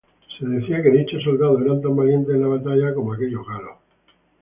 Se 0.39 0.45
decía 0.47 0.81
que 0.81 0.89
dichos 0.89 1.21
soldados 1.21 1.61
eran 1.61 1.79
tan 1.79 1.95
valientes 1.95 2.33
en 2.33 2.41
la 2.41 2.47
batalla 2.47 2.91
como 2.95 3.13
aquellos 3.13 3.45
gallos. 3.47 3.77